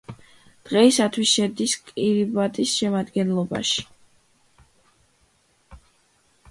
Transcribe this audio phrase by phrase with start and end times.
[0.69, 3.87] დღეისათვის შედის კირიბატის შემადგენლობაში.